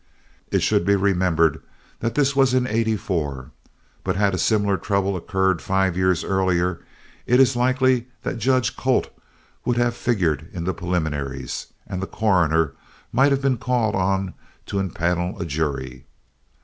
It 0.51 0.63
should 0.63 0.83
be 0.83 0.95
remembered 0.95 1.61
that 1.99 2.15
this 2.15 2.35
was 2.35 2.55
in 2.55 2.65
'84, 2.65 3.51
but 4.03 4.15
had 4.15 4.33
a 4.33 4.37
similar 4.39 4.75
trouble 4.75 5.15
occurred 5.15 5.61
five 5.61 5.95
years 5.95 6.23
earlier, 6.23 6.83
it 7.27 7.39
is 7.39 7.55
likely 7.55 8.07
that 8.23 8.39
Judge 8.39 8.75
Colt 8.75 9.11
would 9.63 9.77
have 9.77 9.95
figured 9.95 10.49
in 10.51 10.63
the 10.63 10.73
preliminaries, 10.73 11.67
and 11.85 12.01
the 12.01 12.07
coroner 12.07 12.73
might 13.13 13.31
have 13.31 13.43
been 13.43 13.57
called 13.57 13.93
on 13.93 14.33
to 14.65 14.77
impanel 14.79 15.39
a 15.39 15.45
jury. 15.45 16.05